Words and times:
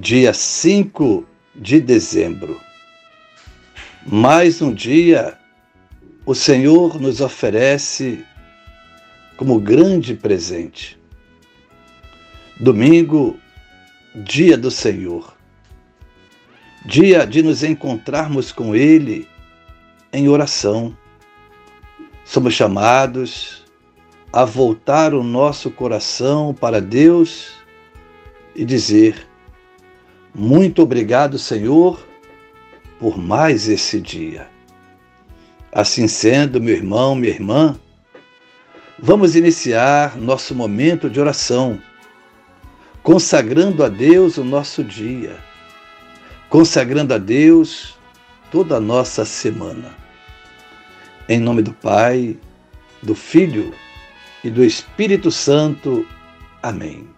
dia 0.00 0.32
5 0.32 1.26
de 1.56 1.80
dezembro. 1.80 2.60
Mais 4.06 4.62
um 4.62 4.72
dia 4.72 5.36
o 6.24 6.36
Senhor 6.36 7.00
nos 7.00 7.20
oferece 7.20 8.24
como 9.36 9.58
grande 9.58 10.14
presente. 10.14 10.96
Domingo, 12.60 13.40
dia 14.14 14.56
do 14.56 14.70
Senhor. 14.70 15.36
Dia 16.86 17.26
de 17.26 17.42
nos 17.42 17.64
encontrarmos 17.64 18.52
com 18.52 18.76
Ele 18.76 19.26
em 20.12 20.28
oração. 20.28 20.96
Somos 22.24 22.54
chamados 22.54 23.64
a 24.32 24.44
voltar 24.44 25.12
o 25.12 25.24
nosso 25.24 25.72
coração 25.72 26.54
para 26.54 26.80
Deus 26.80 27.54
e 28.54 28.64
dizer: 28.64 29.27
muito 30.38 30.82
obrigado, 30.82 31.36
Senhor, 31.36 32.06
por 33.00 33.18
mais 33.18 33.68
esse 33.68 34.00
dia. 34.00 34.48
Assim 35.72 36.06
sendo, 36.06 36.62
meu 36.62 36.76
irmão, 36.76 37.16
minha 37.16 37.32
irmã, 37.32 37.76
vamos 38.96 39.34
iniciar 39.34 40.16
nosso 40.16 40.54
momento 40.54 41.10
de 41.10 41.18
oração, 41.18 41.82
consagrando 43.02 43.82
a 43.82 43.88
Deus 43.88 44.38
o 44.38 44.44
nosso 44.44 44.84
dia, 44.84 45.36
consagrando 46.48 47.12
a 47.14 47.18
Deus 47.18 47.98
toda 48.48 48.76
a 48.76 48.80
nossa 48.80 49.24
semana. 49.24 49.90
Em 51.28 51.40
nome 51.40 51.62
do 51.62 51.72
Pai, 51.72 52.38
do 53.02 53.16
Filho 53.16 53.74
e 54.44 54.50
do 54.50 54.64
Espírito 54.64 55.32
Santo. 55.32 56.06
Amém 56.62 57.17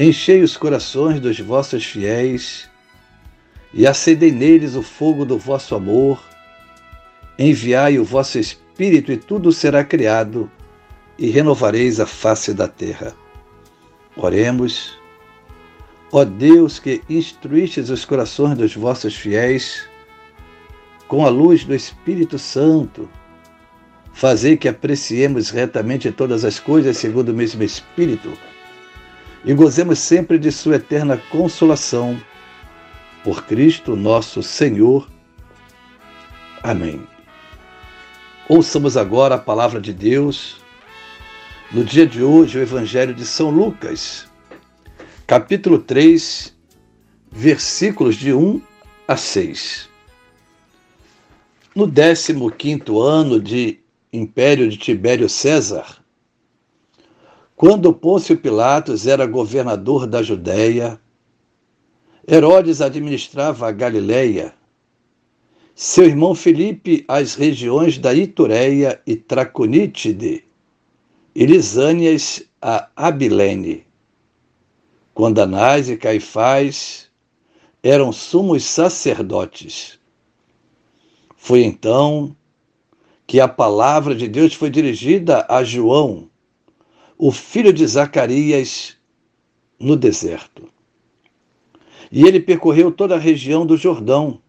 Enchei 0.00 0.44
os 0.44 0.56
corações 0.56 1.18
dos 1.18 1.40
vossos 1.40 1.84
fiéis 1.84 2.70
e 3.74 3.84
acendei 3.84 4.30
neles 4.30 4.76
o 4.76 4.82
fogo 4.82 5.24
do 5.24 5.36
vosso 5.36 5.74
amor. 5.74 6.22
Enviai 7.36 7.98
o 7.98 8.04
vosso 8.04 8.38
Espírito 8.38 9.10
e 9.10 9.16
tudo 9.16 9.50
será 9.50 9.82
criado 9.82 10.48
e 11.18 11.28
renovareis 11.30 11.98
a 11.98 12.06
face 12.06 12.54
da 12.54 12.68
terra. 12.68 13.12
Oremos. 14.16 14.96
Ó 16.12 16.24
Deus 16.24 16.78
que 16.78 17.02
instruístes 17.10 17.90
os 17.90 18.04
corações 18.04 18.56
dos 18.56 18.76
vossos 18.76 19.16
fiéis 19.16 19.88
com 21.08 21.26
a 21.26 21.28
luz 21.28 21.64
do 21.64 21.74
Espírito 21.74 22.38
Santo, 22.38 23.08
fazei 24.12 24.56
que 24.56 24.68
apreciemos 24.68 25.50
retamente 25.50 26.12
todas 26.12 26.44
as 26.44 26.60
coisas 26.60 26.96
segundo 26.96 27.30
o 27.30 27.34
mesmo 27.34 27.64
Espírito 27.64 28.32
e 29.44 29.54
gozemos 29.54 29.98
sempre 29.98 30.38
de 30.38 30.50
Sua 30.50 30.76
eterna 30.76 31.16
consolação. 31.30 32.20
Por 33.22 33.44
Cristo 33.44 33.96
nosso 33.96 34.42
Senhor. 34.42 35.08
Amém. 36.62 37.00
Ouçamos 38.48 38.96
agora 38.96 39.34
a 39.34 39.38
palavra 39.38 39.80
de 39.80 39.92
Deus. 39.92 40.56
No 41.70 41.84
dia 41.84 42.06
de 42.06 42.22
hoje, 42.22 42.58
o 42.58 42.62
Evangelho 42.62 43.14
de 43.14 43.26
São 43.26 43.50
Lucas, 43.50 44.26
capítulo 45.26 45.78
3, 45.78 46.56
versículos 47.30 48.16
de 48.16 48.32
1 48.32 48.62
a 49.06 49.16
6. 49.16 49.88
No 51.74 51.86
15 51.86 52.32
ano 52.98 53.38
de 53.38 53.78
Império 54.12 54.68
de 54.68 54.78
Tibério 54.78 55.28
César, 55.28 56.02
quando 57.58 57.92
Pôncio 57.92 58.38
Pilatos 58.38 59.04
era 59.04 59.26
governador 59.26 60.06
da 60.06 60.22
Judéia, 60.22 60.96
Herodes 62.30 62.80
administrava 62.80 63.66
a 63.66 63.72
Galiléia, 63.72 64.54
seu 65.74 66.04
irmão 66.04 66.36
Filipe 66.36 67.04
as 67.08 67.34
regiões 67.34 67.98
da 67.98 68.14
Itureia 68.14 69.02
e 69.04 69.16
Traconítide, 69.16 70.44
e 71.34 71.46
Lisânias 71.46 72.44
a 72.62 72.88
Abilene. 72.94 73.84
Quando 75.12 75.40
Anás 75.40 75.90
e 75.90 75.96
Caifás 75.96 77.10
eram 77.82 78.12
sumos 78.12 78.62
sacerdotes. 78.62 79.98
Foi 81.36 81.64
então 81.64 82.36
que 83.26 83.40
a 83.40 83.48
palavra 83.48 84.14
de 84.14 84.28
Deus 84.28 84.54
foi 84.54 84.70
dirigida 84.70 85.44
a 85.48 85.64
João, 85.64 86.27
o 87.18 87.32
filho 87.32 87.72
de 87.72 87.84
Zacarias 87.84 88.96
no 89.78 89.96
deserto. 89.96 90.68
E 92.12 92.22
ele 92.22 92.38
percorreu 92.38 92.92
toda 92.92 93.16
a 93.16 93.18
região 93.18 93.66
do 93.66 93.76
Jordão, 93.76 94.40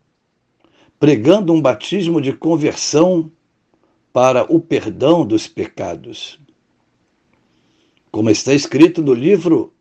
pregando 1.00 1.52
um 1.52 1.60
batismo 1.60 2.22
de 2.22 2.32
conversão 2.32 3.32
para 4.14 4.44
o 4.54 4.60
perdão 4.60 5.26
dos 5.26 5.48
pecados. 5.48 6.40
Como 8.12 8.30
está 8.30 8.54
escrito 8.54 9.02
no 9.02 9.14
livro 9.14 9.74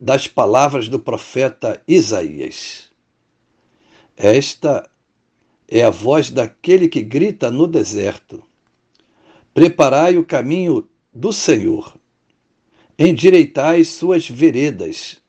das 0.00 0.26
palavras 0.26 0.88
do 0.88 0.98
profeta 0.98 1.82
Isaías. 1.86 2.90
Esta 4.16 4.90
é 5.68 5.82
a 5.82 5.90
voz 5.90 6.30
daquele 6.30 6.88
que 6.88 7.02
grita 7.02 7.50
no 7.50 7.66
deserto: 7.66 8.42
Preparai 9.54 10.16
o 10.16 10.24
caminho 10.24 10.86
do 11.14 11.32
Senhor 11.32 11.98
endireitai 12.98 13.84
suas 13.84 14.28
veredas. 14.28 15.20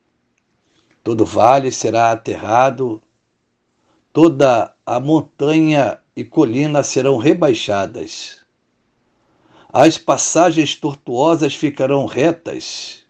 Todo 1.04 1.26
vale 1.26 1.72
será 1.72 2.12
aterrado, 2.12 3.02
toda 4.12 4.76
a 4.86 5.00
montanha 5.00 6.00
e 6.16 6.24
colina 6.24 6.84
serão 6.84 7.18
rebaixadas. 7.18 8.40
As 9.72 9.98
passagens 9.98 10.76
tortuosas 10.76 11.54
ficarão 11.54 12.06
retas 12.06 13.06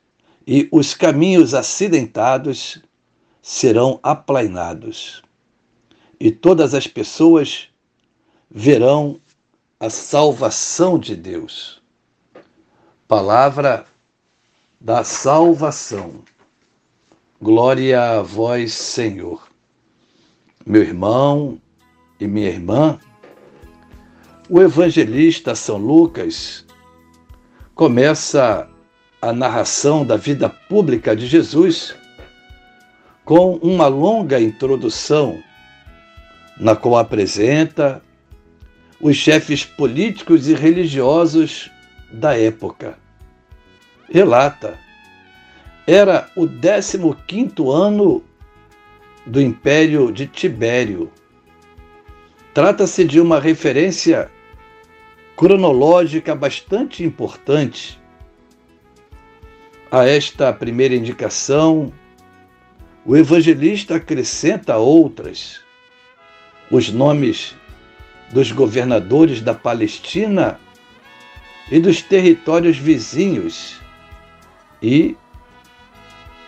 e 0.45 0.67
os 0.71 0.93
caminhos 0.93 1.53
acidentados 1.53 2.81
serão 3.41 3.99
aplainados. 4.01 5.21
E 6.19 6.31
todas 6.31 6.73
as 6.73 6.87
pessoas 6.87 7.69
verão 8.49 9.19
a 9.79 9.89
salvação 9.89 10.97
de 10.97 11.15
Deus. 11.15 11.81
Palavra 13.07 13.85
da 14.79 15.03
salvação. 15.03 16.23
Glória 17.41 18.19
a 18.19 18.21
vós, 18.21 18.73
Senhor. 18.73 19.47
Meu 20.65 20.81
irmão 20.81 21.59
e 22.19 22.27
minha 22.27 22.49
irmã, 22.49 22.99
o 24.49 24.61
evangelista 24.61 25.55
São 25.55 25.77
Lucas 25.77 26.65
começa 27.73 28.69
a 29.21 29.33
narração 29.33 30.05
da 30.05 30.15
vida 30.15 30.47
pública 30.47 31.15
de 31.15 31.25
Jesus 31.25 31.95
com 33.25 33.55
uma 33.55 33.87
longa 33.87 34.39
introdução, 34.39 35.43
na 36.57 36.75
qual 36.75 36.97
apresenta 36.97 38.01
os 39.01 39.15
chefes 39.15 39.65
políticos 39.65 40.47
e 40.47 40.53
religiosos 40.53 41.69
da 42.11 42.37
época 42.37 42.97
relata. 44.09 44.77
Era 45.85 46.29
o 46.35 46.47
15 46.47 46.97
ano 47.69 48.23
do 49.25 49.41
Império 49.41 50.11
de 50.11 50.27
Tibério. 50.27 51.11
Trata-se 52.53 53.03
de 53.03 53.19
uma 53.19 53.39
referência 53.39 54.31
cronológica 55.35 56.33
bastante 56.33 57.03
importante. 57.03 57.99
A 59.91 60.05
esta 60.05 60.51
primeira 60.51 60.95
indicação, 60.95 61.93
o 63.05 63.15
evangelista 63.15 63.95
acrescenta 63.95 64.75
outras. 64.77 65.61
Os 66.69 66.89
nomes 66.89 67.55
dos 68.33 68.51
governadores 68.51 69.39
da 69.41 69.53
Palestina 69.53 70.59
e 71.71 71.79
dos 71.79 72.01
territórios 72.01 72.77
vizinhos 72.77 73.79
e 74.81 75.15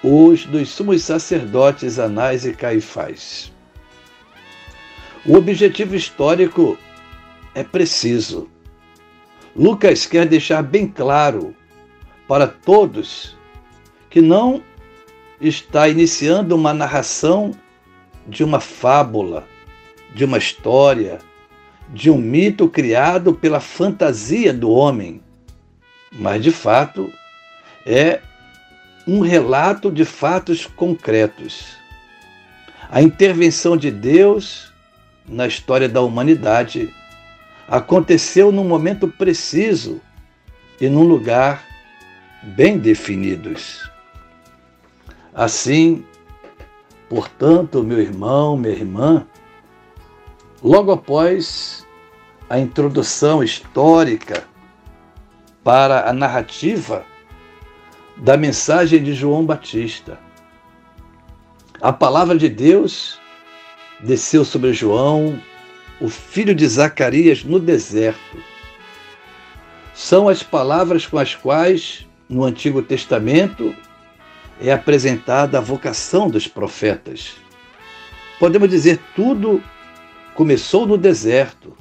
os 0.03 0.45
dos 0.45 0.69
sumos 0.69 1.03
sacerdotes 1.03 1.99
Anás 1.99 2.45
e 2.45 2.53
Caifás. 2.53 3.51
O 5.25 5.35
objetivo 5.35 5.95
histórico 5.95 6.77
é 7.53 7.63
preciso. 7.63 8.49
Lucas 9.55 10.05
quer 10.05 10.25
deixar 10.25 10.63
bem 10.63 10.87
claro 10.87 11.53
para 12.27 12.47
todos 12.47 13.37
que 14.09 14.21
não 14.21 14.63
está 15.41 15.89
iniciando 15.89 16.55
uma 16.55 16.73
narração 16.73 17.51
de 18.27 18.43
uma 18.43 18.59
fábula, 18.59 19.45
de 20.13 20.23
uma 20.23 20.37
história, 20.37 21.19
de 21.89 22.09
um 22.09 22.17
mito 22.17 22.69
criado 22.69 23.33
pela 23.33 23.59
fantasia 23.59 24.53
do 24.53 24.69
homem, 24.69 25.21
mas 26.11 26.41
de 26.41 26.51
fato 26.51 27.11
é 27.85 28.21
um 29.07 29.21
relato 29.21 29.91
de 29.91 30.05
fatos 30.05 30.65
concretos. 30.65 31.77
A 32.89 33.01
intervenção 33.01 33.75
de 33.75 33.91
Deus 33.91 34.71
na 35.27 35.47
história 35.47 35.87
da 35.87 36.01
humanidade 36.01 36.93
aconteceu 37.67 38.51
num 38.51 38.63
momento 38.63 39.07
preciso 39.07 40.01
e 40.81 40.89
num 40.89 41.03
lugar 41.03 41.63
bem 42.41 42.77
definidos. 42.77 43.89
Assim, 45.33 46.03
portanto, 47.07 47.83
meu 47.83 47.99
irmão, 47.99 48.57
minha 48.57 48.73
irmã, 48.73 49.27
logo 50.61 50.91
após 50.91 51.85
a 52.49 52.59
introdução 52.59 53.43
histórica 53.43 54.43
para 55.63 56.09
a 56.09 56.13
narrativa 56.13 57.05
da 58.19 58.35
mensagem 58.35 59.01
de 59.01 59.13
João 59.13 59.45
Batista. 59.45 60.19
A 61.81 61.93
palavra 61.93 62.37
de 62.37 62.49
Deus 62.49 63.17
desceu 64.01 64.43
sobre 64.43 64.73
João, 64.73 65.41
o 66.01 66.09
filho 66.09 66.53
de 66.53 66.67
Zacarias, 66.67 67.43
no 67.43 67.59
deserto. 67.59 68.37
São 69.93 70.27
as 70.27 70.43
palavras 70.43 71.05
com 71.05 71.17
as 71.17 71.33
quais, 71.35 72.05
no 72.27 72.43
Antigo 72.43 72.81
Testamento, 72.81 73.73
é 74.61 74.71
apresentada 74.71 75.57
a 75.57 75.61
vocação 75.61 76.29
dos 76.29 76.47
profetas. 76.47 77.37
Podemos 78.37 78.69
dizer 78.69 78.99
tudo 79.15 79.63
começou 80.35 80.85
no 80.85 80.97
deserto. 80.97 81.75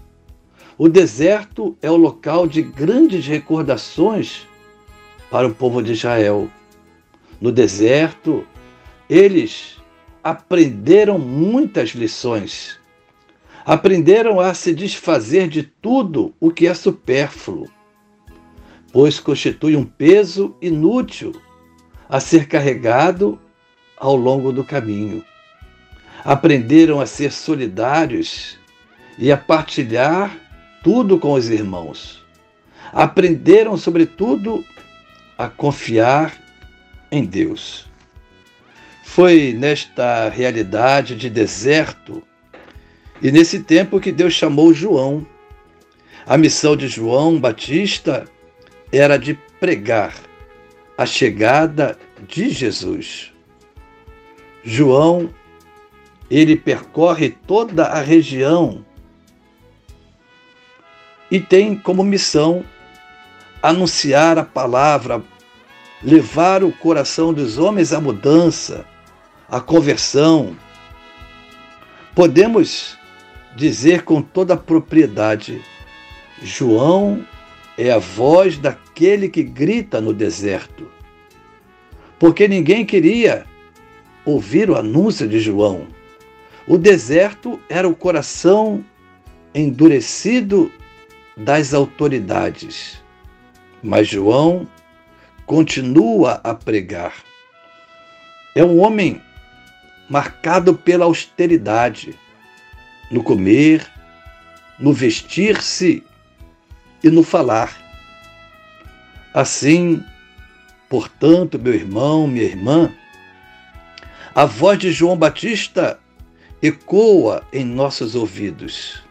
O 0.77 0.89
deserto 0.89 1.77
é 1.83 1.91
o 1.91 1.97
local 1.97 2.47
de 2.47 2.63
grandes 2.63 3.27
recordações 3.27 4.48
para 5.31 5.47
o 5.47 5.55
povo 5.55 5.83
de 5.83 5.93
Israel. 5.93 6.49
No 7.41 7.53
deserto, 7.53 8.47
eles 9.09 9.77
aprenderam 10.23 11.19
muitas 11.19 11.91
lições. 11.91 12.79
Aprenderam 13.65 14.41
a 14.41 14.55
se 14.55 14.75
desfazer 14.75 15.49
de 15.49 15.63
tudo 15.63 16.35
o 16.41 16.51
que 16.51 16.67
é 16.67 16.75
supérfluo, 16.75 17.69
pois 18.93 19.21
constitui 19.21 19.77
um 19.77 19.85
peso 19.85 20.57
inútil 20.61 21.33
a 22.09 22.19
ser 22.19 22.47
carregado 22.47 23.39
ao 23.97 24.17
longo 24.17 24.53
do 24.53 24.65
caminho. 24.65 25.23
Aprenderam 26.25 27.01
a 27.01 27.07
ser 27.07 27.31
solidários 27.31 28.59
e 29.19 29.31
a 29.31 29.37
partilhar 29.37 30.37
tudo 30.83 31.19
com 31.19 31.33
os 31.33 31.51
irmãos. 31.51 32.25
Aprenderam, 32.93 33.77
sobretudo, 33.77 34.65
a 35.39 35.49
confiar 35.49 36.37
em 37.13 37.25
Deus. 37.25 37.87
Foi 39.05 39.55
nesta 39.57 40.29
realidade 40.29 41.15
de 41.15 41.31
deserto 41.31 42.23
e 43.23 43.31
nesse 43.31 43.61
tempo 43.61 44.01
que 44.01 44.13
Deus 44.13 44.35
chamou 44.35 44.75
João. 44.75 45.25
A 46.27 46.37
missão 46.37 46.77
de 46.77 46.89
João 46.89 47.41
Batista 47.41 48.27
era 48.93 49.17
de 49.17 49.35
pregar 49.61 50.15
a 50.97 51.07
chegada 51.07 51.97
de 52.27 52.51
Jesus. 52.51 53.33
João, 54.65 55.33
ele 56.29 56.57
percorre 56.57 57.31
toda 57.31 57.87
a 57.87 58.01
região 58.01 58.85
e 61.31 61.41
tem 61.41 61.77
como 61.77 62.03
missão 62.03 62.65
anunciar 63.63 64.39
a 64.39 64.45
palavra, 64.45 65.23
levar 66.03 66.63
o 66.63 66.73
coração 66.73 67.33
dos 67.33 67.59
homens 67.59 67.93
à 67.93 68.01
mudança, 68.01 68.85
à 69.49 69.61
conversão. 69.61 70.57
Podemos 72.15 72.97
dizer 73.57 74.03
com 74.03 74.23
toda 74.23 74.55
a 74.55 74.57
propriedade: 74.57 75.63
João 76.43 77.25
é 77.77 77.91
a 77.91 77.99
voz 77.99 78.59
daquele 78.59 79.29
que 79.29 79.43
grita 79.43 80.01
no 80.01 80.13
deserto. 80.13 80.91
Porque 82.19 82.49
ninguém 82.49 82.85
queria 82.85 83.47
ouvir 84.25 84.69
o 84.69 84.77
anúncio 84.77 85.29
de 85.29 85.39
João. 85.39 85.87
O 86.67 86.77
deserto 86.77 87.61
era 87.69 87.89
o 87.89 87.95
coração 87.95 88.85
endurecido 89.55 90.71
das 91.37 91.73
autoridades. 91.73 93.01
Mas 93.83 94.09
João 94.09 94.67
continua 95.47 96.41
a 96.45 96.55
pregar. 96.55 97.15
É 98.55 98.65
um 98.65 98.81
homem 98.81 99.23
marcado 100.09 100.75
pela 100.75 101.05
austeridade 101.05 102.19
no 103.11 103.23
comer, 103.23 103.87
no 104.79 104.93
vestir-se 104.93 106.03
e 107.03 107.11
no 107.11 107.23
falar. 107.23 107.77
Assim, 109.33 110.03
portanto, 110.89 111.59
meu 111.59 111.75
irmão, 111.75 112.27
minha 112.27 112.45
irmã, 112.45 112.93
a 114.35 114.45
voz 114.45 114.79
de 114.79 114.91
João 114.93 115.17
Batista 115.17 115.99
ecoa 116.63 117.47
em 117.53 117.65
nossos 117.65 118.15
ouvidos. 118.15 119.03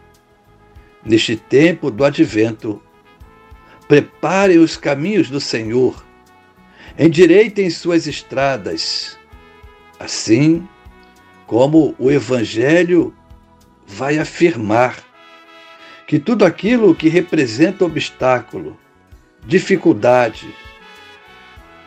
Neste 1.04 1.36
tempo 1.36 1.90
do 1.90 2.04
advento, 2.04 2.82
Preparem 3.88 4.58
os 4.58 4.76
caminhos 4.76 5.30
do 5.30 5.40
Senhor, 5.40 6.04
endireitem 7.00 7.70
suas 7.70 8.06
estradas. 8.06 9.18
Assim 10.00 10.68
como 11.46 11.96
o 11.98 12.12
Evangelho 12.12 13.16
vai 13.86 14.20
afirmar 14.20 14.98
que 16.06 16.20
tudo 16.20 16.44
aquilo 16.44 16.94
que 16.94 17.08
representa 17.08 17.86
obstáculo, 17.86 18.78
dificuldade, 19.46 20.54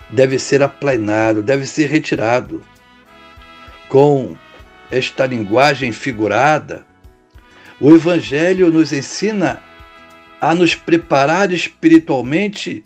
deve 0.09 0.39
ser 0.39 0.63
aplanado, 0.63 1.43
deve 1.43 1.67
ser 1.67 1.91
retirado. 1.91 2.63
Com 3.89 4.37
esta 4.91 5.27
linguagem 5.27 5.93
figurada, 5.93 6.87
o 7.79 7.95
Evangelho 7.95 8.71
nos 8.71 8.93
ensina 8.93 9.63
a 10.41 10.55
nos 10.55 10.75
preparar 10.75 11.53
espiritualmente 11.53 12.85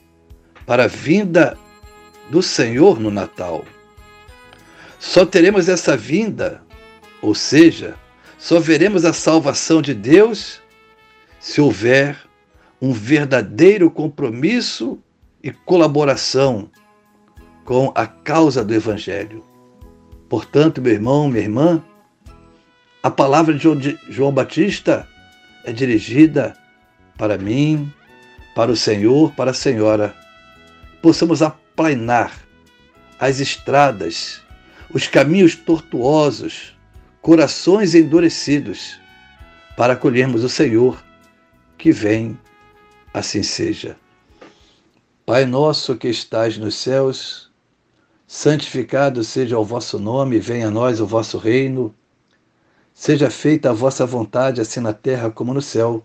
para 0.67 0.85
a 0.85 0.89
vinda 0.89 1.57
do 2.31 2.43
Senhor 2.43 2.99
no 2.99 3.11
Natal. 3.11 3.65
Só 4.99 5.25
teremos 5.25 5.69
essa 5.69 5.97
vinda, 5.97 6.63
ou 7.23 7.35
seja, 7.35 7.95
só 8.39 8.59
veremos 8.59 9.05
a 9.05 9.13
salvação 9.13 9.81
de 9.81 9.95
Deus 9.95 10.61
se 11.39 11.61
houver 11.61 12.19
um 12.81 12.93
verdadeiro 12.93 13.91
compromisso 13.91 14.99
e 15.43 15.51
colaboração 15.51 16.71
com 17.65 17.93
a 17.95 18.07
causa 18.07 18.65
do 18.65 18.75
Evangelho. 18.75 19.45
Portanto, 20.29 20.83
meu 20.83 20.93
irmão, 20.93 21.29
minha 21.29 21.43
irmã, 21.43 21.85
a 23.03 23.11
palavra 23.11 23.55
de 23.55 23.99
João 24.09 24.33
Batista 24.33 25.07
é 25.65 25.73
dirigida 25.73 26.57
para 27.17 27.39
mim, 27.39 27.93
para 28.55 28.71
o 28.71 28.77
Senhor, 28.77 29.33
para 29.33 29.51
a 29.51 29.55
Senhora, 29.55 30.15
possamos 31.03 31.43
aplainar 31.43 32.33
as 33.19 33.41
estradas, 33.41 34.41
os 34.93 35.07
caminhos 35.07 35.55
tortuosos, 35.55 36.77
corações 37.21 37.95
endurecidos, 37.95 38.99
para 39.77 39.95
acolhermos 39.95 40.45
o 40.45 40.49
Senhor 40.49 41.03
que 41.77 41.91
vem, 41.91 42.39
assim 43.13 43.43
seja. 43.43 43.97
Pai 45.27 45.47
nosso 45.47 45.97
que 45.97 46.09
estais 46.09 46.59
nos 46.59 46.75
céus, 46.75 47.51
santificado 48.27 49.25
seja 49.25 49.59
o 49.59 49.65
vosso 49.65 49.99
nome, 49.99 50.39
venha 50.39 50.69
a 50.69 50.71
nós 50.71 51.01
o 51.01 51.07
vosso 51.07 51.39
reino. 51.39 51.95
Seja 52.93 53.31
feita 53.31 53.71
a 53.71 53.73
vossa 53.73 54.07
vontade, 54.07 54.61
assim 54.61 54.81
na 54.81 54.93
terra 54.93 55.31
como 55.31 55.53
no 55.53 55.63
céu. 55.63 56.05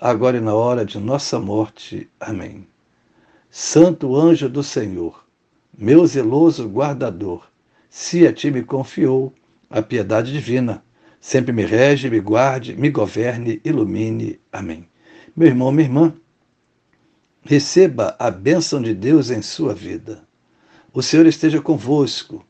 agora 0.00 0.36
e 0.36 0.40
na 0.40 0.54
hora 0.54 0.84
de 0.84 0.98
nossa 0.98 1.38
morte. 1.38 2.08
Amém. 2.20 2.66
Santo 3.50 4.14
anjo 4.14 4.48
do 4.48 4.62
Senhor, 4.62 5.24
meu 5.76 6.06
zeloso 6.06 6.68
guardador, 6.68 7.48
se 7.88 8.26
a 8.26 8.32
ti 8.32 8.50
me 8.50 8.62
confiou 8.62 9.32
a 9.70 9.82
piedade 9.82 10.32
divina, 10.32 10.82
sempre 11.20 11.52
me 11.52 11.64
rege, 11.64 12.10
me 12.10 12.20
guarde, 12.20 12.76
me 12.76 12.90
governe, 12.90 13.60
ilumine. 13.64 14.38
Amém. 14.52 14.86
Meu 15.34 15.48
irmão, 15.48 15.72
minha 15.72 15.86
irmã, 15.88 16.14
receba 17.42 18.14
a 18.18 18.30
bênção 18.30 18.82
de 18.82 18.94
Deus 18.94 19.30
em 19.30 19.42
sua 19.42 19.74
vida. 19.74 20.22
O 20.92 21.02
Senhor 21.02 21.26
esteja 21.26 21.60
convosco, 21.60 22.44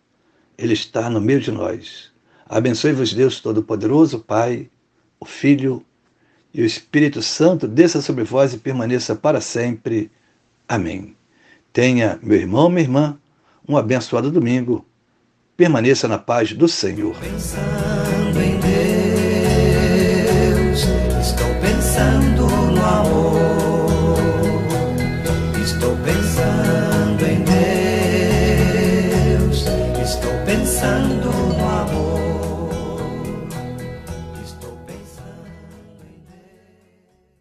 Ele 0.56 0.72
está 0.72 1.08
no 1.08 1.20
meio 1.20 1.40
de 1.40 1.52
nós. 1.52 2.10
Abençoe-vos, 2.48 3.12
Deus 3.12 3.40
Todo-Poderoso, 3.40 4.20
Pai, 4.20 4.68
o 5.20 5.24
Filho 5.24 5.84
e 6.58 6.62
o 6.62 6.66
Espírito 6.66 7.22
Santo 7.22 7.68
desça 7.68 8.02
sobre 8.02 8.24
vós 8.24 8.52
e 8.52 8.58
permaneça 8.58 9.14
para 9.14 9.40
sempre. 9.40 10.10
Amém. 10.68 11.14
Tenha, 11.72 12.18
meu 12.20 12.36
irmão, 12.36 12.68
minha 12.68 12.80
irmã, 12.80 13.16
um 13.68 13.76
abençoado 13.76 14.28
domingo. 14.28 14.84
Permaneça 15.56 16.08
na 16.08 16.18
paz 16.18 16.52
do 16.52 16.66
Senhor. 16.66 17.14
Pensando 17.20 18.40
em 18.42 18.58
Deus, 20.58 20.80
estou 21.24 21.46
pensando 21.60 22.48
no 22.72 22.84
amor. 22.84 23.27